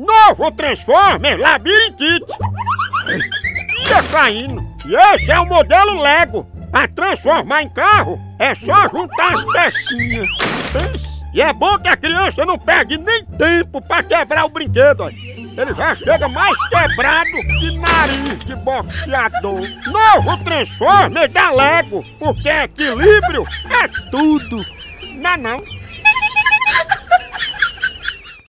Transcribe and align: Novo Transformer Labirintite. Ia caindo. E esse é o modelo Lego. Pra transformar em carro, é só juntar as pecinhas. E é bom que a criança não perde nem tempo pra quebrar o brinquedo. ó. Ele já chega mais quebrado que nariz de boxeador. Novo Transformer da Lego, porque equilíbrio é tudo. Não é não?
Novo 0.00 0.50
Transformer 0.52 1.38
Labirintite. 1.38 2.32
Ia 3.86 4.02
caindo. 4.04 4.64
E 4.86 4.94
esse 4.94 5.30
é 5.30 5.38
o 5.38 5.46
modelo 5.46 6.00
Lego. 6.00 6.44
Pra 6.70 6.88
transformar 6.88 7.64
em 7.64 7.68
carro, 7.68 8.18
é 8.38 8.54
só 8.54 8.88
juntar 8.88 9.34
as 9.34 9.44
pecinhas. 9.44 10.28
E 11.34 11.42
é 11.42 11.52
bom 11.52 11.78
que 11.78 11.88
a 11.88 11.96
criança 11.96 12.46
não 12.46 12.58
perde 12.58 12.96
nem 12.96 13.24
tempo 13.24 13.80
pra 13.82 14.02
quebrar 14.02 14.46
o 14.46 14.48
brinquedo. 14.48 15.02
ó. 15.02 15.08
Ele 15.08 15.74
já 15.76 15.94
chega 15.94 16.28
mais 16.28 16.56
quebrado 16.68 17.30
que 17.58 17.78
nariz 17.78 18.38
de 18.46 18.56
boxeador. 18.56 19.60
Novo 19.86 20.44
Transformer 20.44 21.28
da 21.28 21.50
Lego, 21.50 22.04
porque 22.18 22.48
equilíbrio 22.48 23.46
é 23.68 23.88
tudo. 24.10 24.64
Não 25.16 25.30
é 25.30 25.36
não? 25.36 25.79